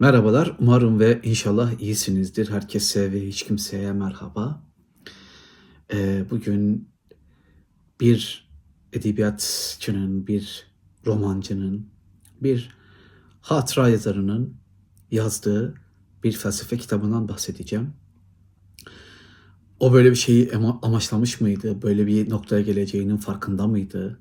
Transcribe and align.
Merhabalar, 0.00 0.56
umarım 0.58 1.00
ve 1.00 1.20
inşallah 1.22 1.80
iyisinizdir. 1.80 2.50
Herkese 2.50 3.12
ve 3.12 3.26
hiç 3.26 3.42
kimseye 3.42 3.92
merhaba. 3.92 4.62
Ee, 5.92 6.24
bugün 6.30 6.88
bir 8.00 8.48
edebiyatçının, 8.92 10.26
bir 10.26 10.66
romancının, 11.06 11.90
bir 12.40 12.70
hatıra 13.40 13.88
yazarının 13.88 14.56
yazdığı 15.10 15.74
bir 16.24 16.32
felsefe 16.32 16.78
kitabından 16.78 17.28
bahsedeceğim. 17.28 17.92
O 19.80 19.92
böyle 19.92 20.10
bir 20.10 20.16
şeyi 20.16 20.52
ama- 20.52 20.78
amaçlamış 20.82 21.40
mıydı? 21.40 21.82
Böyle 21.82 22.06
bir 22.06 22.30
noktaya 22.30 22.62
geleceğinin 22.62 23.16
farkında 23.16 23.66
mıydı? 23.66 24.20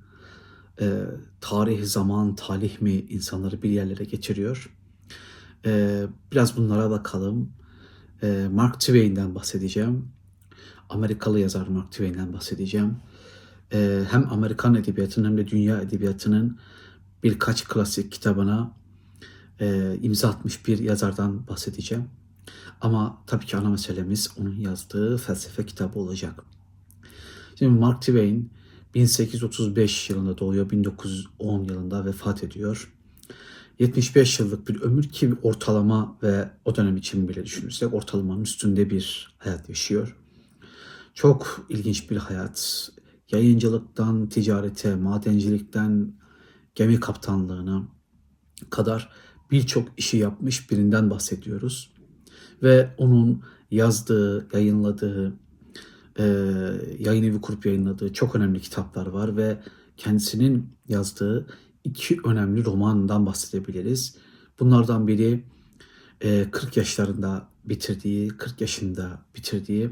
Ee, 0.82 1.02
tarih, 1.42 1.84
zaman, 1.84 2.36
talih 2.36 2.82
mi 2.82 2.94
insanları 2.94 3.62
bir 3.62 3.70
yerlere 3.70 4.04
geçiriyor? 4.04 4.77
Ee, 5.68 6.08
biraz 6.32 6.58
bunlara 6.58 6.90
bakalım. 6.90 7.52
Ee, 8.24 8.48
Mark 8.52 8.80
Twain'den 8.80 9.36
bahsedeceğim. 9.36 10.08
Amerikalı 10.90 11.40
yazar 11.40 11.68
Mark 11.68 11.92
Twain'den 11.92 12.34
bahsedeceğim. 12.34 12.98
Ee, 13.74 14.04
hem 14.12 14.34
Amerikan 14.34 14.76
edebiyatının 14.76 15.28
hem 15.30 15.38
de 15.38 15.48
dünya 15.48 15.82
edebiyatının 15.82 16.58
birkaç 17.24 17.64
klasik 17.64 18.12
kitabına 18.12 18.72
e, 19.60 19.98
imza 20.02 20.30
atmış 20.30 20.68
bir 20.68 20.80
yazardan 20.80 21.48
bahsedeceğim. 21.48 22.10
Ama 22.82 23.24
tabii 23.28 23.46
ki 23.46 23.58
ana 23.58 23.70
meselemiz 23.70 24.30
onun 24.40 24.56
yazdığı 24.56 25.18
felsefe 25.18 25.66
kitabı 25.66 26.00
olacak. 26.00 26.44
Şimdi 27.56 27.80
Mark 27.80 28.02
Twain 28.02 28.52
1835 28.96 30.10
yılında 30.10 30.38
doğuyor, 30.38 30.70
1910 30.70 31.64
yılında 31.64 32.06
vefat 32.06 32.44
ediyor. 32.44 32.94
75 33.80 34.40
yıllık 34.40 34.68
bir 34.68 34.82
ömür 34.82 35.04
ki 35.04 35.34
ortalama 35.42 36.18
ve 36.24 36.50
o 36.66 36.76
dönem 36.76 36.98
için 36.98 37.28
bile 37.28 37.46
düşünürsek 37.46 37.94
ortalamanın 37.94 38.44
üstünde 38.44 38.90
bir 38.90 39.36
hayat 39.38 39.70
yaşıyor. 39.70 40.18
Çok 41.14 41.66
ilginç 41.70 42.12
bir 42.12 42.18
hayat. 42.18 42.90
Yayıncılıktan 43.32 44.30
ticarete, 44.30 44.96
madencilikten 44.96 46.14
gemi 46.76 47.00
kaptanlığına 47.00 47.88
kadar 48.70 49.10
birçok 49.52 49.88
işi 49.98 50.18
yapmış 50.18 50.72
birinden 50.72 51.10
bahsediyoruz. 51.10 51.94
Ve 52.64 52.96
onun 52.98 53.44
yazdığı, 53.72 54.48
yayınladığı, 54.54 55.34
e, 56.20 56.24
yayın 57.00 57.24
evi 57.24 57.42
kurup 57.42 57.66
yayınladığı 57.66 58.14
çok 58.14 58.36
önemli 58.36 58.62
kitaplar 58.62 59.08
var 59.08 59.38
ve 59.38 59.60
kendisinin 59.98 60.70
yazdığı 60.88 61.48
iki 61.88 62.18
önemli 62.26 62.66
romandan 62.66 63.26
bahsedebiliriz. 63.26 64.16
Bunlardan 64.60 65.08
biri 65.08 65.44
e, 66.22 66.52
40 66.52 66.78
yaşlarında 66.78 67.50
bitirdiği, 67.66 68.28
40 68.28 68.62
yaşında 68.62 69.22
bitirdiği 69.36 69.90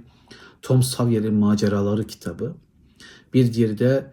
Tom 0.62 0.84
Sawyer'in 0.84 1.34
Maceraları 1.34 2.08
kitabı. 2.08 2.56
Bir 3.34 3.54
diğeri 3.54 3.78
de 3.78 4.12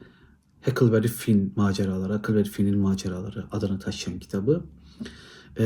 Huckleberry 0.64 1.08
Finn 1.08 1.52
maceraları, 1.56 2.14
Huckleberry 2.14 2.48
Finn'in 2.48 2.78
maceraları 2.78 3.44
adını 3.50 3.78
taşıyan 3.78 4.18
kitabı. 4.18 4.64
E, 5.58 5.64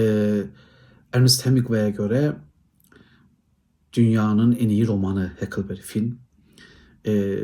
Ernest 1.13 1.47
Hemingway'e 1.47 1.91
göre 1.91 2.37
dünyanın 3.93 4.53
en 4.53 4.69
iyi 4.69 4.87
romanı 4.87 5.33
Huckleberry 5.41 5.81
Finn. 5.81 6.19
E, 7.07 7.39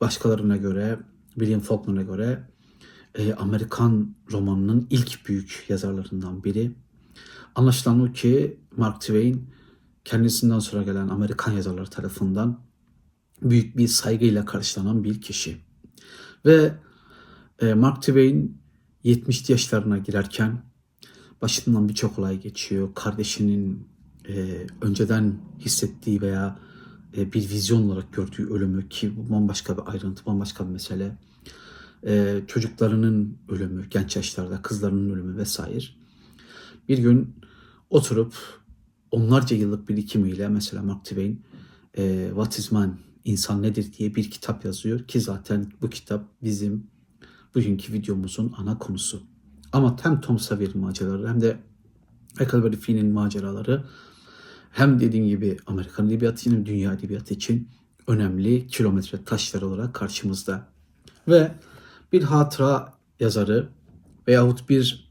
başkalarına 0.00 0.56
göre, 0.56 0.98
William 1.34 1.60
Faulkner'a 1.60 2.02
göre 2.02 2.48
e, 3.18 3.34
Amerikan 3.34 4.14
romanının 4.32 4.86
ilk 4.90 5.28
büyük 5.28 5.64
yazarlarından 5.68 6.44
biri. 6.44 6.72
Anlaşılan 7.54 8.00
o 8.00 8.12
ki 8.12 8.60
Mark 8.76 9.00
Twain 9.00 9.50
kendisinden 10.04 10.58
sonra 10.58 10.82
gelen 10.82 11.08
Amerikan 11.08 11.52
yazarlar 11.52 11.86
tarafından 11.86 12.60
büyük 13.42 13.76
bir 13.76 13.88
saygıyla 13.88 14.44
karşılanan 14.44 15.04
bir 15.04 15.20
kişi. 15.20 15.56
Ve 16.46 16.74
e, 17.60 17.74
Mark 17.74 18.02
Twain 18.02 18.58
70 19.04 19.50
yaşlarına 19.50 19.98
girerken 19.98 20.62
başından 21.42 21.88
birçok 21.88 22.18
olay 22.18 22.40
geçiyor. 22.40 22.94
Kardeşinin 22.94 23.88
e, 24.28 24.66
önceden 24.80 25.34
hissettiği 25.58 26.20
veya 26.20 26.58
e, 27.16 27.32
bir 27.32 27.50
vizyon 27.50 27.82
olarak 27.82 28.12
gördüğü 28.12 28.46
ölümü 28.50 28.88
ki 28.88 29.16
bu 29.16 29.32
bambaşka 29.34 29.76
bir 29.76 29.92
ayrıntı, 29.92 30.26
bambaşka 30.26 30.66
bir 30.66 30.72
mesele. 30.72 31.16
E, 32.06 32.40
çocuklarının 32.46 33.38
ölümü, 33.48 33.86
genç 33.90 34.16
yaşlarda 34.16 34.62
kızlarının 34.62 35.10
ölümü 35.10 35.36
vesaire. 35.36 35.84
Bir 36.88 36.98
gün 36.98 37.34
oturup 37.90 38.34
onlarca 39.10 39.56
yıllık 39.56 39.88
birikimiyle 39.88 40.48
mesela 40.48 40.82
Mark 40.82 41.04
Twain 41.04 41.42
e, 41.98 42.26
What 42.28 42.58
is 42.58 42.72
Man, 42.72 42.98
İnsan 43.24 43.62
Nedir 43.62 43.92
diye 43.98 44.14
bir 44.14 44.30
kitap 44.30 44.64
yazıyor 44.64 45.04
ki 45.04 45.20
zaten 45.20 45.72
bu 45.82 45.90
kitap 45.90 46.24
bizim 46.42 46.86
bugünkü 47.54 47.92
videomuzun 47.92 48.54
ana 48.56 48.78
konusu. 48.78 49.22
Ama 49.72 49.96
hem 50.02 50.20
Tom 50.20 50.38
Sawyer'in 50.38 50.80
maceraları 50.80 51.28
hem 51.28 51.40
de 51.40 51.58
Huckleberry 52.38 52.76
Finn'in 52.76 53.12
maceraları 53.12 53.84
hem 54.70 55.00
dediğim 55.00 55.26
gibi 55.26 55.56
Amerikan 55.66 56.06
edebiyatı 56.06 56.50
hem 56.50 56.66
dünya 56.66 56.92
edebiyatı 56.92 57.34
için 57.34 57.68
önemli 58.06 58.66
kilometre 58.66 59.24
taşları 59.24 59.66
olarak 59.66 59.94
karşımızda. 59.94 60.68
Ve 61.28 61.52
bir 62.12 62.22
hatıra 62.22 62.92
yazarı 63.20 63.68
veyahut 64.28 64.68
bir 64.68 65.08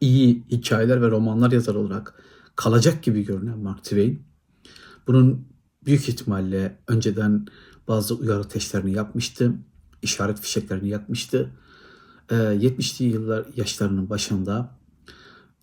iyi 0.00 0.44
hikayeler 0.50 1.02
ve 1.02 1.10
romanlar 1.10 1.52
yazarı 1.52 1.78
olarak 1.78 2.22
kalacak 2.56 3.02
gibi 3.02 3.24
görünen 3.24 3.58
Mark 3.58 3.84
Twain 3.84 4.22
bunun 5.06 5.48
büyük 5.86 6.08
ihtimalle 6.08 6.78
önceden 6.88 7.46
bazı 7.88 8.14
uyarı 8.14 8.48
testlerini 8.48 8.92
yapmıştı, 8.92 9.52
işaret 10.02 10.40
fişeklerini 10.40 10.88
yakmıştı. 10.88 11.50
Ee, 12.30 12.34
70'li 12.34 13.04
yıllar 13.04 13.46
yaşlarının 13.56 14.10
başında 14.10 14.78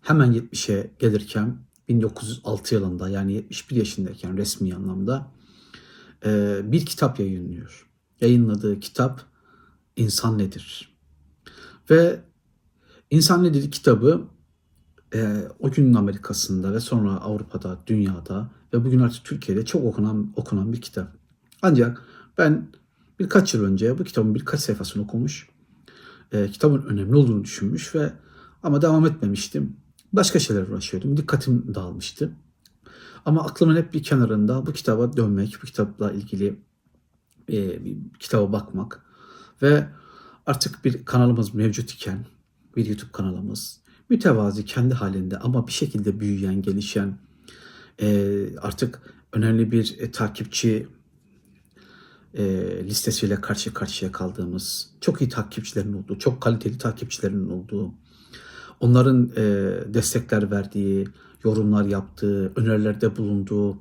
hemen 0.01 0.33
70'e 0.33 0.91
gelirken 0.99 1.57
1906 1.89 2.75
yılında 2.75 3.09
yani 3.09 3.33
71 3.33 3.75
yaşındayken 3.75 4.37
resmi 4.37 4.75
anlamda 4.75 5.31
e, 6.25 6.61
bir 6.63 6.85
kitap 6.85 7.19
yayınlıyor. 7.19 7.87
Yayınladığı 8.21 8.79
kitap 8.79 9.30
İnsan 9.96 10.38
Nedir? 10.38 10.97
Ve 11.90 12.22
İnsan 13.09 13.44
Nedir 13.44 13.72
kitabı 13.72 14.28
e, 15.13 15.47
o 15.59 15.72
günün 15.72 15.94
Amerika'sında 15.94 16.74
ve 16.74 16.79
sonra 16.79 17.12
Avrupa'da, 17.12 17.79
dünyada 17.88 18.52
ve 18.74 18.85
bugün 18.85 19.00
artık 19.00 19.25
Türkiye'de 19.25 19.66
çok 19.66 19.85
okunan 19.85 20.34
okunan 20.35 20.74
bir 20.74 20.81
kitap. 20.81 21.18
Ancak 21.62 22.06
ben 22.38 22.68
birkaç 23.19 23.53
yıl 23.53 23.63
önce 23.63 24.00
bu 24.00 24.03
kitabın 24.03 24.35
birkaç 24.35 24.59
sayfasını 24.59 25.03
okumuş, 25.03 25.50
e, 26.31 26.52
kitabın 26.52 26.81
önemli 26.81 27.16
olduğunu 27.16 27.44
düşünmüş 27.44 27.96
ve 27.96 28.13
ama 28.63 28.81
devam 28.81 29.06
etmemiştim. 29.06 29.75
Başka 30.13 30.40
şeyler 30.40 30.68
uğraşıyordum. 30.68 31.18
Dikkatim 31.18 31.75
dağılmıştı. 31.75 32.31
Ama 33.25 33.44
aklımın 33.44 33.75
hep 33.75 33.94
bir 33.94 34.03
kenarında 34.03 34.66
bu 34.66 34.73
kitaba 34.73 35.18
dönmek, 35.18 35.58
bu 35.62 35.66
kitapla 35.66 36.12
ilgili 36.12 36.59
e, 37.50 37.85
bir 37.85 37.97
kitaba 38.19 38.53
bakmak 38.53 39.06
ve 39.61 39.88
artık 40.45 40.85
bir 40.85 41.05
kanalımız 41.05 41.53
mevcut 41.53 41.91
iken 41.91 42.25
bir 42.75 42.85
YouTube 42.85 43.11
kanalımız 43.11 43.81
mütevazi 44.09 44.66
kendi 44.66 44.94
halinde 44.94 45.38
ama 45.38 45.67
bir 45.67 45.72
şekilde 45.72 46.19
büyüyen, 46.19 46.61
gelişen 46.61 47.17
e, 48.01 48.38
artık 48.57 49.01
önemli 49.33 49.72
bir 49.72 49.95
e, 49.99 50.11
takipçi 50.11 50.88
e, 52.33 52.44
listesiyle 52.83 53.41
karşı 53.41 53.73
karşıya 53.73 54.11
kaldığımız, 54.11 54.89
çok 55.01 55.22
iyi 55.22 55.29
takipçilerin 55.29 55.93
olduğu, 55.93 56.19
çok 56.19 56.41
kaliteli 56.41 56.78
takipçilerin 56.78 57.49
olduğu, 57.49 57.93
onların 58.79 59.29
destekler 59.93 60.51
verdiği, 60.51 61.07
yorumlar 61.43 61.85
yaptığı, 61.85 62.52
önerilerde 62.55 63.17
bulunduğu, 63.17 63.78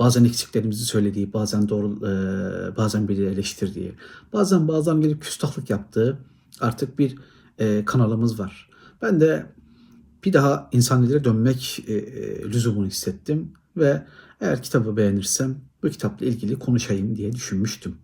bazen 0.00 0.24
eksiklerimizi 0.24 0.84
söylediği, 0.84 1.32
bazen 1.32 1.68
doğru, 1.68 2.06
e, 2.06 2.76
bazen 2.76 3.08
biri 3.08 3.24
eleştirdiği, 3.26 3.94
bazen 4.32 4.68
bazen 4.68 5.00
gelip 5.00 5.22
küstahlık 5.22 5.70
yaptığı 5.70 6.18
artık 6.60 6.98
bir 6.98 7.18
e, 7.58 7.84
kanalımız 7.84 8.40
var. 8.40 8.70
Ben 9.02 9.20
de 9.20 9.46
bir 10.24 10.32
daha 10.32 10.68
insanlara 10.72 11.24
dönmek 11.24 11.84
e, 11.86 11.94
e, 11.94 12.42
lüzumunu 12.42 12.86
hissettim 12.86 13.52
ve 13.76 14.02
eğer 14.40 14.62
kitabı 14.62 14.96
beğenirsem 14.96 15.56
bu 15.82 15.88
kitapla 15.88 16.26
ilgili 16.26 16.58
konuşayım 16.58 17.16
diye 17.16 17.32
düşünmüştüm. 17.32 17.96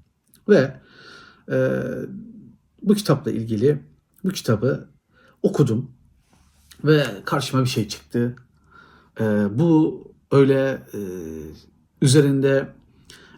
Ve 0.48 0.80
e, 1.50 1.82
bu 2.82 2.94
kitapla 2.94 3.30
ilgili 3.30 3.82
bu 4.24 4.28
kitabı 4.28 4.88
okudum 5.42 5.90
ve 6.84 7.06
karşıma 7.24 7.62
bir 7.62 7.68
şey 7.68 7.88
çıktı. 7.88 8.36
E, 9.20 9.24
bu 9.58 10.02
öyle 10.30 10.82
e, 10.94 11.00
üzerinde 12.02 12.74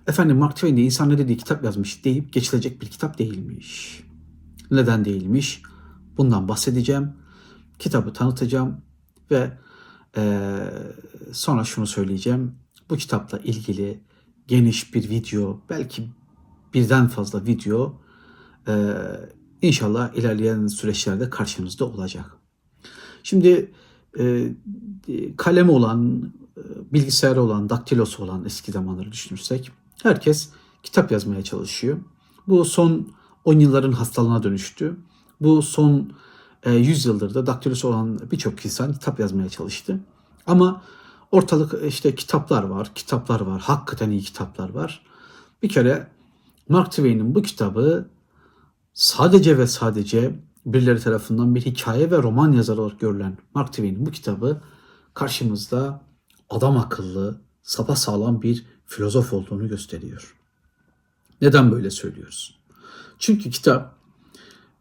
efendim 0.07 0.37
Mark 0.37 0.55
Twain 0.55 0.77
de 0.77 0.83
insan 0.83 1.09
ne 1.09 1.19
dediği 1.19 1.37
kitap 1.37 1.65
yazmış 1.65 2.05
deyip 2.05 2.33
geçilecek 2.33 2.83
bir 2.83 2.87
kitap 2.87 3.19
değilmiş. 3.19 4.03
Neden 4.71 5.05
değilmiş? 5.05 5.63
Bundan 6.17 6.49
bahsedeceğim. 6.49 7.13
Kitabı 7.79 8.13
tanıtacağım 8.13 8.83
ve 9.31 9.53
Ee, 10.17 10.71
sonra 11.33 11.65
şunu 11.65 11.87
söyleyeceğim. 11.87 12.55
Bu 12.91 12.97
kitapla 12.97 13.39
ilgili 13.39 14.01
geniş 14.47 14.95
bir 14.95 15.11
video, 15.11 15.61
belki 15.71 16.09
birden 16.75 17.09
fazla 17.09 17.47
video 17.47 18.01
e, 18.69 18.95
inşallah 19.63 20.15
ilerleyen 20.15 20.67
süreçlerde 20.67 21.31
karşınızda 21.31 21.85
olacak. 21.85 22.37
Şimdi 23.23 23.73
e, 24.19 24.49
kalemi 25.37 25.71
olan, 25.71 26.23
e, 26.25 26.48
bilgisayarı 26.93 27.43
olan, 27.43 27.69
daktilosu 27.69 28.25
olan 28.25 28.45
eski 28.45 28.73
zamanları 28.73 29.13
düşünürsek 29.13 29.71
herkes 30.03 30.49
kitap 30.83 31.13
yazmaya 31.13 31.45
çalışıyor. 31.45 31.99
Bu 32.49 32.65
son 32.65 33.09
10 33.45 33.59
yılların 33.59 33.93
hastalığına 33.93 34.43
dönüştü. 34.43 34.97
Bu 35.41 35.63
son 35.63 36.13
e, 36.63 36.73
100 36.73 37.07
yıldır 37.07 37.35
da 37.35 37.47
daktilosu 37.47 37.89
olan 37.89 38.19
birçok 38.31 38.65
insan 38.65 38.93
kitap 38.93 39.21
yazmaya 39.21 39.49
çalıştı. 39.49 40.01
Ama 40.47 40.83
ortalık 41.33 41.85
işte 41.87 42.15
kitaplar 42.15 42.63
var, 42.63 42.91
kitaplar 42.95 43.41
var, 43.41 43.61
hakikaten 43.61 44.11
iyi 44.11 44.21
kitaplar 44.21 44.71
var. 44.71 45.03
Bir 45.63 45.69
kere 45.69 46.09
Mark 46.69 46.91
Twain'in 46.91 47.35
bu 47.35 47.43
kitabı 47.43 48.09
sadece 48.93 49.59
ve 49.59 49.67
sadece 49.67 50.41
birileri 50.67 51.01
tarafından 51.01 51.55
bir 51.55 51.61
hikaye 51.61 52.11
ve 52.11 52.23
roman 52.23 52.53
yazarı 52.53 52.83
olarak 52.83 53.01
görülen 53.01 53.39
Mark 53.55 53.69
Twain'in 53.69 54.07
bu 54.07 54.11
kitabı 54.11 54.61
karşımızda 55.15 56.08
adam 56.51 56.77
akıllı, 56.77 57.41
sağlam 57.95 58.43
bir 58.43 58.67
filozof 58.87 59.33
olduğunu 59.33 59.69
gösteriyor. 59.69 60.37
Neden 61.41 61.73
böyle 61.73 61.91
söylüyoruz? 61.91 62.59
Çünkü 63.19 63.51
kitap 63.51 63.99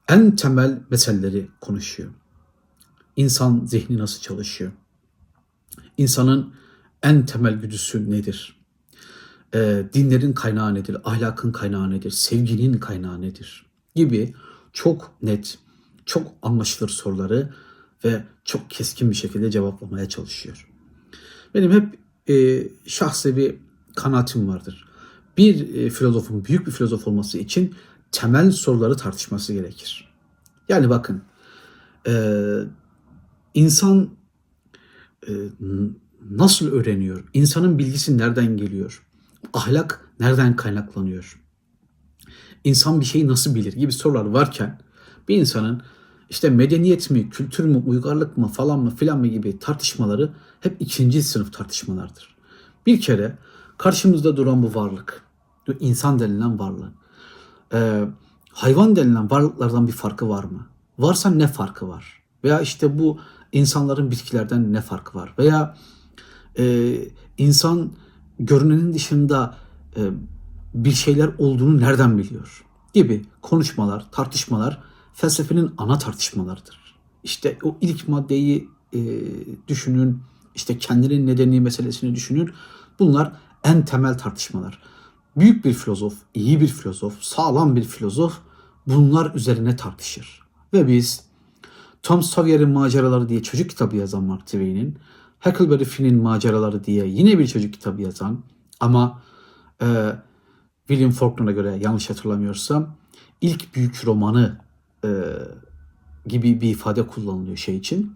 en 0.07 0.35
temel 0.35 0.81
meseleleri 0.89 1.49
konuşuyor. 1.61 2.09
İnsan 3.15 3.65
zihni 3.65 3.97
nasıl 3.97 4.21
çalışıyor? 4.21 4.71
İnsanın 5.97 6.53
en 7.03 7.25
temel 7.25 7.53
güdüsü 7.53 8.11
nedir? 8.11 8.57
Ee, 9.53 9.83
dinlerin 9.93 10.33
kaynağı 10.33 10.75
nedir? 10.75 10.97
Ahlakın 11.03 11.51
kaynağı 11.51 11.91
nedir? 11.91 12.11
Sevginin 12.11 12.79
kaynağı 12.79 13.21
nedir? 13.21 13.65
Gibi 13.95 14.33
çok 14.73 15.11
net, 15.21 15.59
çok 16.05 16.31
anlaşılır 16.41 16.89
soruları 16.89 17.53
ve 18.03 18.23
çok 18.45 18.69
keskin 18.69 19.09
bir 19.09 19.15
şekilde 19.15 19.51
cevaplamaya 19.51 20.09
çalışıyor. 20.09 20.69
Benim 21.57 21.71
hep 21.71 21.99
e, 22.29 22.67
şahsi 22.85 23.37
bir 23.37 23.55
kanaatim 23.95 24.47
vardır. 24.47 24.85
Bir 25.37 25.75
e, 25.75 25.89
filozofun 25.89 26.45
büyük 26.45 26.67
bir 26.67 26.71
filozof 26.71 27.07
olması 27.07 27.37
için 27.37 27.75
temel 28.11 28.51
soruları 28.51 28.97
tartışması 28.97 29.53
gerekir. 29.53 30.13
Yani 30.69 30.89
bakın, 30.89 31.21
e, 32.07 32.13
insan 33.53 34.09
e, 35.27 35.31
nasıl 36.31 36.71
öğreniyor? 36.71 37.23
İnsanın 37.33 37.79
bilgisi 37.79 38.17
nereden 38.17 38.57
geliyor? 38.57 39.03
Ahlak 39.53 40.09
nereden 40.19 40.55
kaynaklanıyor? 40.55 41.41
İnsan 42.63 42.99
bir 42.99 43.05
şeyi 43.05 43.27
nasıl 43.27 43.55
bilir 43.55 43.73
gibi 43.73 43.91
sorular 43.91 44.25
varken 44.25 44.79
bir 45.27 45.37
insanın 45.37 45.81
işte 46.29 46.49
medeniyet 46.49 47.09
mi, 47.09 47.29
kültür 47.29 47.65
mü, 47.65 47.83
uygarlık 47.85 48.37
mı 48.37 48.47
falan 48.47 48.79
mı 48.79 48.95
filan 48.95 49.19
mı 49.19 49.27
gibi 49.27 49.59
tartışmaları 49.59 50.33
hep 50.61 50.77
ikinci 50.79 51.23
sınıf 51.23 51.53
tartışmalardır. 51.53 52.35
Bir 52.85 53.01
kere 53.01 53.37
karşımızda 53.77 54.37
duran 54.37 54.63
bu 54.63 54.75
varlık, 54.75 55.23
insan 55.79 56.19
denilen 56.19 56.59
varlığın 56.59 56.93
e, 57.73 58.07
hayvan 58.51 58.95
denilen 58.95 59.31
varlıklardan 59.31 59.87
bir 59.87 59.91
farkı 59.91 60.29
var 60.29 60.43
mı? 60.43 60.67
Varsa 60.99 61.29
ne 61.29 61.47
farkı 61.47 61.87
var? 61.87 62.23
Veya 62.43 62.61
işte 62.61 62.99
bu 62.99 63.19
insanların 63.51 64.11
bitkilerden 64.11 64.73
ne 64.73 64.81
farkı 64.81 65.17
var? 65.17 65.33
Veya 65.39 65.77
e, 66.59 66.95
insan 67.37 67.91
görünenin 68.39 68.93
dışında 68.93 69.55
e, 69.95 70.01
bir 70.73 70.91
şeyler 70.91 71.29
olduğunu 71.37 71.79
nereden 71.79 72.17
biliyor? 72.17 72.65
Gibi 72.93 73.25
konuşmalar, 73.41 74.05
tartışmalar 74.11 74.83
felsefenin 75.17 75.71
ana 75.77 75.97
tartışmalarıdır. 75.97 76.95
İşte 77.23 77.57
o 77.63 77.77
ilk 77.81 78.07
maddeyi 78.07 78.69
e, 78.93 78.99
düşünün, 79.67 80.21
işte 80.55 80.77
kendinin 80.77 81.27
nedeni 81.27 81.61
meselesini 81.61 82.15
düşünün. 82.15 82.51
Bunlar 82.99 83.33
en 83.63 83.85
temel 83.85 84.17
tartışmalar. 84.17 84.79
Büyük 85.37 85.65
bir 85.65 85.73
filozof, 85.73 86.13
iyi 86.33 86.61
bir 86.61 86.67
filozof, 86.67 87.21
sağlam 87.21 87.75
bir 87.75 87.83
filozof 87.83 88.37
bunlar 88.87 89.35
üzerine 89.35 89.75
tartışır. 89.75 90.41
Ve 90.73 90.87
biz 90.87 91.23
Tom 92.03 92.23
Sawyer'in 92.23 92.69
maceraları 92.69 93.29
diye 93.29 93.43
çocuk 93.43 93.69
kitabı 93.69 93.95
yazan 93.95 94.23
Mark 94.23 94.45
Twain'in, 94.45 94.97
Huckleberry 95.39 95.83
Finn'in 95.83 96.21
maceraları 96.21 96.83
diye 96.83 97.07
yine 97.07 97.39
bir 97.39 97.47
çocuk 97.47 97.73
kitabı 97.73 98.01
yazan 98.01 98.43
ama 98.79 99.21
e, 99.81 100.15
William 100.87 101.11
Faulkner'a 101.11 101.51
göre 101.51 101.79
yanlış 101.81 102.09
hatırlamıyorsam 102.09 102.95
ilk 103.41 103.75
büyük 103.75 104.05
romanı 104.05 104.66
e, 105.03 105.09
gibi 106.25 106.61
bir 106.61 106.69
ifade 106.69 107.07
kullanılıyor 107.07 107.57
şey 107.57 107.77
için. 107.77 108.15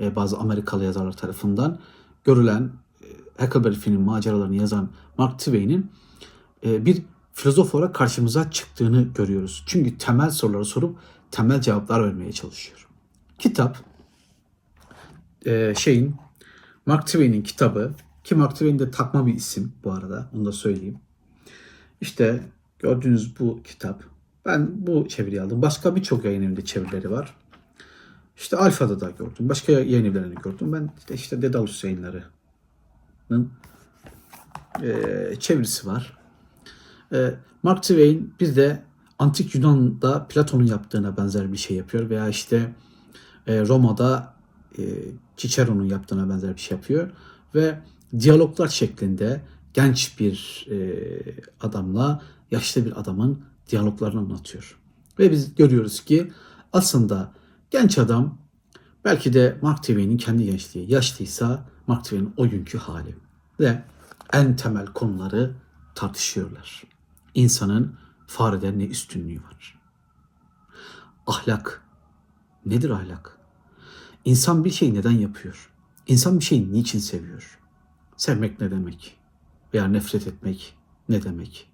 E, 0.00 0.16
bazı 0.16 0.38
Amerikalı 0.38 0.84
yazarlar 0.84 1.12
tarafından 1.12 1.78
görülen 2.24 2.72
e, 3.02 3.44
Huckleberry 3.44 3.74
Finn'in 3.74 4.00
maceralarını 4.00 4.56
yazan 4.56 4.90
Mark 5.18 5.38
Twain'in 5.38 5.90
e, 6.66 6.86
bir 6.86 7.02
filozof 7.32 7.74
olarak 7.74 7.94
karşımıza 7.94 8.50
çıktığını 8.50 9.02
görüyoruz. 9.14 9.64
Çünkü 9.66 9.98
temel 9.98 10.30
soruları 10.30 10.64
sorup 10.64 10.98
temel 11.30 11.60
cevaplar 11.60 12.04
vermeye 12.04 12.32
çalışıyor. 12.32 12.88
Kitap 13.38 13.78
e, 15.46 15.74
şeyin 15.76 16.14
Mark 16.86 17.06
Twain'in 17.06 17.42
kitabı 17.42 17.92
ki 18.24 18.34
Mark 18.34 18.52
Twain 18.52 18.78
de 18.78 18.90
takma 18.90 19.26
bir 19.26 19.34
isim 19.34 19.72
bu 19.84 19.92
arada 19.92 20.30
onu 20.34 20.44
da 20.44 20.52
söyleyeyim. 20.52 20.98
İşte 22.00 22.42
gördüğünüz 22.78 23.40
bu 23.40 23.62
kitap. 23.62 24.04
Ben 24.46 24.86
bu 24.86 25.08
çeviriyi 25.08 25.42
aldım. 25.42 25.62
Başka 25.62 25.96
birçok 25.96 26.24
yayın 26.24 26.42
evinde 26.42 26.64
çevirileri 26.64 27.10
var. 27.10 27.36
İşte 28.36 28.56
Alfa'da 28.56 29.00
da 29.00 29.10
gördüm. 29.10 29.48
Başka 29.48 29.72
yayın 29.72 30.04
evlerini 30.04 30.34
gördüm. 30.34 30.72
Ben 30.72 30.90
işte, 30.98 31.14
işte 31.14 31.42
Dedalus 31.42 31.84
yayınlarının 31.84 33.50
e, 34.82 35.34
çevirisi 35.38 35.86
var. 35.86 36.18
E, 37.12 37.34
Mark 37.62 37.82
Twain 37.82 38.34
bir 38.40 38.56
de 38.56 38.82
Antik 39.18 39.54
Yunan'da 39.54 40.26
Platon'un 40.26 40.66
yaptığına 40.66 41.16
benzer 41.16 41.52
bir 41.52 41.56
şey 41.56 41.76
yapıyor. 41.76 42.10
Veya 42.10 42.28
işte 42.28 42.72
e, 43.46 43.60
Roma'da 43.66 44.34
e, 44.78 44.82
Cicero'nun 45.36 45.84
yaptığına 45.84 46.28
benzer 46.28 46.54
bir 46.56 46.60
şey 46.60 46.76
yapıyor. 46.76 47.10
Ve 47.54 47.78
diyaloglar 48.18 48.68
şeklinde 48.68 49.40
genç 49.74 50.20
bir 50.20 50.66
e, 50.70 50.76
adamla 51.60 52.22
yaşlı 52.50 52.86
bir 52.86 53.00
adamın 53.00 53.49
diyaloglarını 53.70 54.20
anlatıyor. 54.20 54.78
Ve 55.18 55.30
biz 55.30 55.54
görüyoruz 55.54 56.04
ki 56.04 56.32
aslında 56.72 57.32
genç 57.70 57.98
adam 57.98 58.38
belki 59.04 59.32
de 59.32 59.58
Mark 59.62 59.82
Twain'in 59.82 60.16
kendi 60.16 60.44
gençliği 60.44 60.90
yaşlıysa 60.92 61.66
Mark 61.86 62.04
Twain'in 62.04 62.34
o 62.36 62.48
günkü 62.48 62.78
hali. 62.78 63.16
Ve 63.60 63.82
en 64.32 64.56
temel 64.56 64.86
konuları 64.86 65.54
tartışıyorlar. 65.94 66.82
İnsanın 67.34 67.98
fareden 68.26 68.78
ne 68.78 68.84
üstünlüğü 68.84 69.42
var? 69.42 69.80
Ahlak. 71.26 71.82
Nedir 72.66 72.90
ahlak? 72.90 73.38
İnsan 74.24 74.64
bir 74.64 74.70
şey 74.70 74.94
neden 74.94 75.10
yapıyor? 75.10 75.70
İnsan 76.06 76.38
bir 76.38 76.44
şeyi 76.44 76.72
niçin 76.72 76.98
seviyor? 76.98 77.58
Sevmek 78.16 78.60
ne 78.60 78.70
demek? 78.70 79.16
Veya 79.74 79.88
nefret 79.88 80.26
etmek 80.26 80.76
ne 81.08 81.22
demek? 81.22 81.69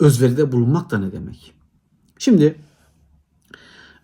Özveride 0.00 0.52
bulunmak 0.52 0.90
da 0.90 0.98
ne 0.98 1.12
demek? 1.12 1.54
Şimdi 2.18 2.56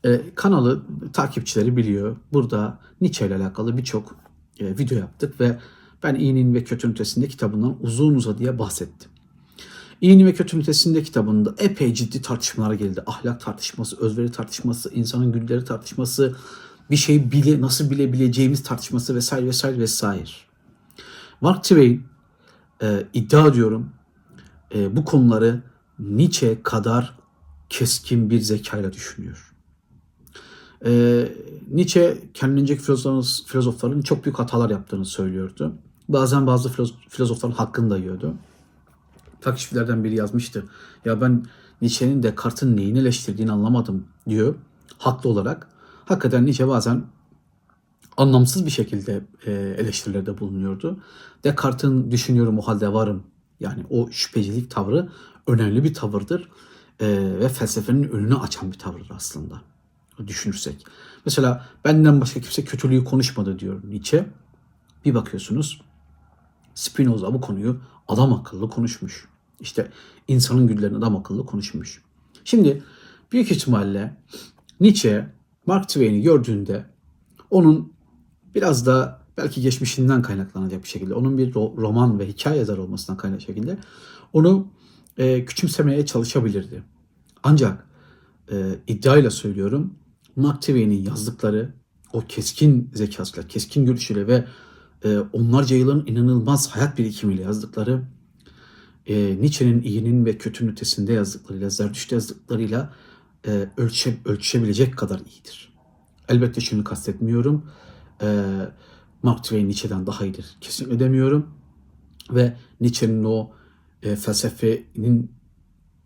e, 0.04 0.20
kanalı 0.34 0.82
takipçileri 1.12 1.76
biliyor. 1.76 2.16
Burada 2.32 2.78
Nietzsche 3.00 3.26
ile 3.26 3.36
alakalı 3.36 3.76
birçok 3.76 4.16
e, 4.60 4.78
video 4.78 4.98
yaptık 4.98 5.40
ve 5.40 5.58
ben 6.02 6.14
İyinin 6.14 6.54
ve 6.54 6.64
Kötünün 6.64 6.92
Ötesinde 6.92 7.28
kitabından 7.28 7.76
uzun 7.80 8.14
uzadıya 8.14 8.58
bahsettim. 8.58 9.10
İyinin 10.00 10.26
ve 10.26 10.34
Kötünün 10.34 10.62
Ötesinde 10.62 11.02
kitabında 11.02 11.54
epey 11.58 11.94
ciddi 11.94 12.22
tartışmalar 12.22 12.74
geldi. 12.74 13.02
Ahlak 13.06 13.40
tartışması, 13.40 14.00
özveri 14.00 14.32
tartışması, 14.32 14.94
insanın 14.94 15.32
güdüleri 15.32 15.64
tartışması, 15.64 16.36
bir 16.90 16.96
şey 16.96 17.32
bile 17.32 17.60
nasıl 17.60 17.90
bilebileceğimiz 17.90 18.62
tartışması 18.62 19.14
vesaire 19.14 19.46
vesaire 19.46 19.78
vesaire. 19.78 20.30
Mark 21.40 21.62
Twain 21.62 22.02
e, 22.82 23.06
iddia 23.14 23.48
ediyorum 23.48 23.90
e, 24.74 24.96
bu 24.96 25.04
konuları 25.04 25.62
Nietzsche 25.98 26.62
kadar 26.62 27.14
keskin 27.68 28.30
bir 28.30 28.40
zekayla 28.40 28.92
düşünüyor. 28.92 29.54
E, 30.86 30.92
Nietzsche 31.70 32.18
kendince 32.34 32.76
filozofların, 33.46 34.02
çok 34.02 34.24
büyük 34.24 34.38
hatalar 34.38 34.70
yaptığını 34.70 35.04
söylüyordu. 35.04 35.74
Bazen 36.08 36.46
bazı 36.46 36.70
filozofların 37.08 37.54
hakkını 37.54 37.90
da 37.90 37.98
yiyordu. 37.98 38.34
Takipçilerden 39.40 40.04
biri 40.04 40.14
yazmıştı. 40.14 40.64
Ya 41.04 41.20
ben 41.20 41.44
Nietzsche'nin 41.82 42.22
Descartes'in 42.22 42.76
neyini 42.76 42.98
eleştirdiğini 42.98 43.52
anlamadım 43.52 44.04
diyor. 44.28 44.54
Haklı 44.98 45.30
olarak. 45.30 45.68
Hakikaten 46.04 46.46
Nietzsche 46.46 46.68
bazen 46.68 47.04
anlamsız 48.16 48.66
bir 48.66 48.70
şekilde 48.70 49.24
e, 49.46 49.52
eleştirilerde 49.52 50.38
bulunuyordu. 50.38 50.98
Descartes'in 51.44 52.10
düşünüyorum 52.10 52.58
o 52.58 52.62
halde 52.62 52.92
varım 52.92 53.22
yani 53.60 53.84
o 53.90 54.10
şüphecilik 54.10 54.70
tavrı 54.70 55.08
önemli 55.46 55.84
bir 55.84 55.94
tavırdır 55.94 56.48
E, 57.00 57.06
ve 57.40 57.48
felsefenin 57.48 58.08
önünü 58.08 58.34
açan 58.34 58.72
bir 58.72 58.78
tavırdır 58.78 59.10
aslında 59.16 59.60
düşünürsek. 60.26 60.86
Mesela 61.26 61.66
benden 61.84 62.20
başka 62.20 62.40
kimse 62.40 62.64
kötülüğü 62.64 63.04
konuşmadı 63.04 63.58
diyor 63.58 63.80
Nietzsche. 63.84 64.26
Bir 65.04 65.14
bakıyorsunuz 65.14 65.82
Spinoza 66.74 67.34
bu 67.34 67.40
konuyu 67.40 67.80
adam 68.08 68.32
akıllı 68.32 68.70
konuşmuş. 68.70 69.28
İşte 69.60 69.90
insanın 70.28 70.66
güdülerini 70.66 70.98
adam 70.98 71.16
akıllı 71.16 71.46
konuşmuş. 71.46 72.02
Şimdi 72.44 72.82
büyük 73.32 73.50
ihtimalle 73.50 74.16
Nietzsche 74.80 75.32
Mark 75.66 75.88
Twain'i 75.88 76.22
gördüğünde 76.22 76.86
onun 77.50 77.92
biraz 78.54 78.86
da 78.86 79.20
belki 79.36 79.62
geçmişinden 79.62 80.22
kaynaklanacak 80.22 80.82
bir 80.82 80.88
şekilde, 80.88 81.14
onun 81.14 81.38
bir 81.38 81.52
ro- 81.52 81.76
roman 81.76 82.18
ve 82.18 82.28
hikaye 82.28 82.58
yazarı 82.58 82.82
olmasından 82.82 83.16
kaynaklı 83.16 83.44
şekilde 83.44 83.78
onu 84.32 84.68
e, 85.18 85.44
küçümsemeye 85.44 86.06
çalışabilirdi. 86.06 86.82
Ancak 87.42 87.86
e, 88.52 88.78
iddiayla 88.86 89.30
söylüyorum 89.30 89.94
Twain'in 90.60 91.02
yazdıkları 91.02 91.74
o 92.12 92.20
keskin 92.20 92.90
zekasıyla, 92.94 93.48
keskin 93.48 93.86
görüşüyle 93.86 94.26
ve 94.26 94.44
e, 95.04 95.18
onlarca 95.18 95.76
yılın 95.76 96.06
inanılmaz 96.06 96.70
hayat 96.70 96.98
birikimiyle 96.98 97.42
yazdıkları 97.42 98.02
e, 99.06 99.36
Nietzsche'nin 99.40 99.82
iyinin 99.82 100.24
ve 100.24 100.38
kötünün 100.38 100.72
ötesinde 100.72 101.12
yazdıklarıyla, 101.12 101.70
Zerdüşt'te 101.70 102.16
yazdıklarıyla 102.16 102.92
e, 103.46 103.68
ölçe, 103.76 104.16
ölçüşebilecek 104.24 104.96
kadar 104.96 105.18
iyidir. 105.18 105.72
Elbette 106.28 106.60
şunu 106.60 106.84
kastetmiyorum. 106.84 107.66
E, 108.22 108.44
Mark 109.22 109.44
Twain 109.44 109.68
Nietzsche'den 109.68 110.06
daha 110.06 110.24
iyidir. 110.24 110.56
Kesinlikle 110.60 111.00
demiyorum. 111.00 111.50
Ve 112.30 112.56
Nietzsche'nin 112.80 113.24
o 113.24 113.50
e, 114.04 114.16
felsefenin 114.16 115.32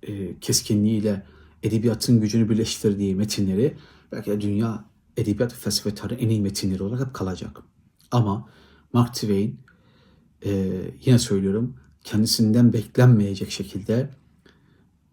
e, 0.03 0.41
keskinliğiyle 0.41 1.27
edebiyatın 1.63 2.21
gücünü 2.21 2.51
birleştirdiği 2.51 3.15
metinleri 3.15 3.77
belki 4.13 4.31
de 4.31 4.41
dünya 4.41 4.85
edebiyat 5.17 5.53
ve 5.53 5.57
felsefe 5.57 5.95
tarihi 5.95 6.21
en 6.21 6.29
iyi 6.29 6.41
metinleri 6.41 6.83
olarak 6.83 7.07
hep 7.07 7.15
kalacak. 7.15 7.63
Ama 8.11 8.49
Mark 8.93 9.15
Twain 9.15 9.61
e, 10.45 10.81
yine 11.05 11.19
söylüyorum 11.19 11.77
kendisinden 12.05 12.73
beklenmeyecek 12.73 13.51
şekilde 13.51 14.11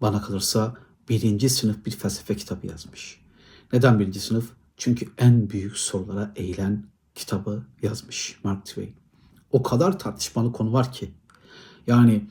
bana 0.01 0.21
kalırsa 0.21 0.73
birinci 1.09 1.49
sınıf 1.49 1.85
bir 1.85 1.91
felsefe 1.91 2.35
kitabı 2.35 2.67
yazmış. 2.67 3.21
Neden 3.73 3.99
birinci 3.99 4.19
sınıf? 4.19 4.51
Çünkü 4.77 5.07
en 5.17 5.49
büyük 5.49 5.77
sorulara 5.77 6.33
eğilen 6.35 6.85
kitabı 7.15 7.63
yazmış 7.81 8.39
Mark 8.43 8.65
Twain. 8.65 8.95
O 9.51 9.63
kadar 9.63 9.99
tartışmalı 9.99 10.51
konu 10.51 10.73
var 10.73 10.91
ki. 10.91 11.11
Yani 11.87 12.27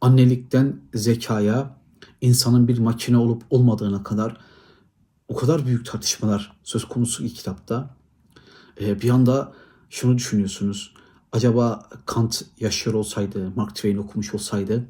annelikten 0.00 0.80
zekaya, 0.94 1.76
insanın 2.20 2.68
bir 2.68 2.78
makine 2.78 3.16
olup 3.16 3.42
olmadığına 3.50 4.02
kadar 4.02 4.36
o 5.28 5.36
kadar 5.36 5.66
büyük 5.66 5.86
tartışmalar 5.86 6.56
söz 6.62 6.84
konusu 6.84 7.24
bir 7.24 7.34
kitapta. 7.34 7.96
Ee, 8.80 9.00
bir 9.00 9.10
anda 9.10 9.52
şunu 9.90 10.18
düşünüyorsunuz. 10.18 10.94
Acaba 11.32 11.88
Kant 12.06 12.44
yaşıyor 12.60 12.94
olsaydı, 12.94 13.52
Mark 13.56 13.76
Twain 13.76 13.96
okumuş 13.96 14.34
olsaydı, 14.34 14.84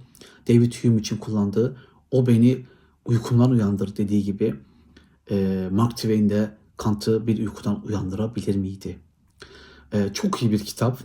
David 0.48 0.72
Hume 0.74 1.00
için 1.00 1.16
kullandığı 1.16 1.76
o 2.10 2.26
beni 2.26 2.66
uykumdan 3.04 3.50
uyandır 3.50 3.96
dediği 3.96 4.24
gibi 4.24 4.54
e, 5.30 5.68
Mark 5.70 5.96
Twain 5.96 6.30
de 6.30 6.56
Kant'ı 6.76 7.26
bir 7.26 7.38
uykudan 7.38 7.84
uyandırabilir 7.84 8.56
miydi? 8.56 8.98
E, 9.92 10.12
çok 10.12 10.42
iyi 10.42 10.52
bir 10.52 10.58
kitap. 10.58 10.98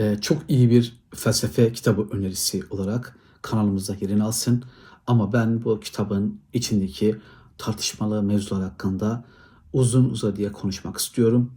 E, 0.00 0.20
çok 0.20 0.42
iyi 0.48 0.70
bir 0.70 1.00
felsefe 1.14 1.72
kitabı 1.72 2.08
önerisi 2.10 2.62
olarak 2.70 3.16
kanalımızda 3.42 3.96
yerini 4.00 4.22
alsın. 4.22 4.64
Ama 5.06 5.32
ben 5.32 5.64
bu 5.64 5.80
kitabın 5.80 6.40
içindeki 6.52 7.16
tartışmalı 7.58 8.22
mevzular 8.22 8.62
hakkında 8.62 9.24
uzun 9.72 10.10
uzadıya 10.10 10.52
konuşmak 10.52 10.96
istiyorum. 10.96 11.52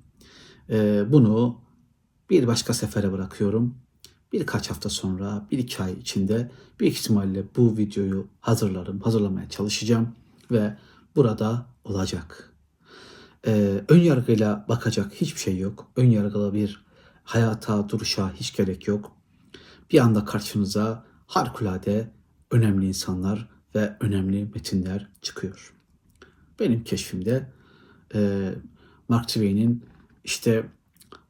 E, 0.70 1.06
bunu 1.12 1.62
bir 2.30 2.48
başka 2.48 2.74
sefere 2.74 3.12
bırakıyorum. 3.12 3.76
Birkaç 4.34 4.70
hafta 4.70 4.90
sonra, 4.90 5.48
bir 5.52 5.58
iki 5.58 5.84
ay 5.84 5.94
içinde 5.94 6.52
büyük 6.80 6.94
ihtimalle 6.94 7.44
bu 7.56 7.78
videoyu 7.78 8.28
hazırlarım, 8.42 9.00
hazırlamaya 9.00 9.50
çalışacağım 9.50 10.16
ve 10.52 10.78
burada 11.16 11.66
olacak. 11.84 12.54
Ee, 13.48 13.84
ön 13.88 14.00
yargıyla 14.00 14.66
bakacak 14.70 15.14
hiçbir 15.14 15.40
şey 15.40 15.58
yok. 15.58 15.88
Ön 15.96 16.06
yargılı 16.06 16.54
bir 16.54 16.83
hayata, 17.24 17.90
duruşa 17.90 18.34
hiç 18.34 18.56
gerek 18.56 18.88
yok. 18.88 19.18
Bir 19.92 20.00
anda 20.00 20.26
karşınıza 20.26 21.06
harikulade 21.28 22.12
önemli 22.52 22.88
insanlar 22.88 23.50
ve 23.76 23.98
önemli 24.00 24.46
metinler 24.46 25.10
çıkıyor. 25.22 25.74
Benim 26.60 26.84
keşfimde 26.84 27.52
e, 28.16 28.50
Mark 29.10 29.28
Twain'in 29.28 29.86
işte 30.24 30.70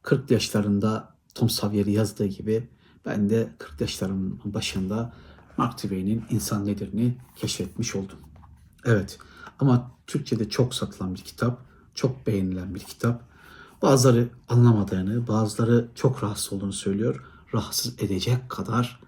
40 0.01 0.31
yaşlarında 0.31 1.15
Tom 1.35 1.50
Sawyer'i 1.50 1.91
yazdığı 1.91 2.25
gibi 2.25 2.69
ben 3.05 3.29
de 3.29 3.50
40 3.57 3.81
yaşlarımın 3.81 4.39
başında 4.45 5.13
Mark 5.57 5.77
Twain'in 5.77 6.25
insan 6.29 6.65
nedirini 6.65 7.17
keşfetmiş 7.35 7.95
oldum. 7.95 8.19
Evet 8.85 9.19
ama 9.59 9.91
Türkçe'de 10.07 10.50
çok 10.50 10.73
satılan 10.73 11.15
bir 11.15 11.21
kitap, 11.21 11.65
çok 11.95 12.27
beğenilen 12.27 12.75
bir 12.75 12.79
kitap. 12.79 13.33
Bazıları 13.84 14.30
anlamadığını, 14.50 15.28
bazıları 15.28 15.88
çok 15.96 16.24
rahatsız 16.24 16.54
olduğunu 16.54 16.74
söylüyor. 16.74 17.24
Rahatsız 17.54 17.96
edecek 18.00 18.50
kadar 18.50 19.00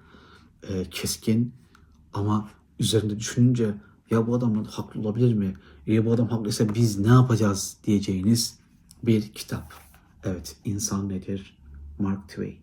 e, 0.64 0.90
keskin 0.90 1.54
ama 2.14 2.50
üzerinde 2.80 3.20
düşününce 3.20 3.74
ya 4.12 4.28
bu 4.28 4.36
adam 4.36 4.64
haklı 4.64 5.02
olabilir 5.02 5.34
mi? 5.34 5.56
Ya 5.88 6.06
bu 6.06 6.12
adam 6.12 6.28
haklıysa 6.28 6.76
biz 6.76 7.00
ne 7.00 7.08
yapacağız 7.08 7.78
diyeceğiniz 7.84 8.60
bir 9.04 9.32
kitap. 9.32 9.74
Evet, 10.24 10.56
insan 10.66 11.10
nedir? 11.10 11.58
Mark 12.00 12.30
Twain. 12.30 12.60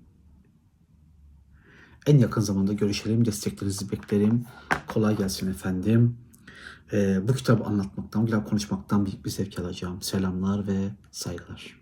En 2.07 2.19
yakın 2.19 2.41
zamanda 2.41 2.73
görüşelim. 2.73 3.25
Desteklerinizi 3.25 3.91
beklerim. 3.91 4.45
Kolay 4.87 5.17
gelsin 5.17 5.51
efendim. 5.51 6.17
Ee, 6.93 7.29
bu 7.29 7.33
kitabı 7.33 7.65
anlatmaktan, 7.65 8.25
güzel 8.25 8.45
konuşmaktan 8.45 9.07
büyük 9.07 9.25
bir 9.25 9.31
zevk 9.31 9.59
alacağım. 9.59 10.03
Selamlar 10.03 10.67
ve 10.67 10.91
saygılar. 11.11 11.82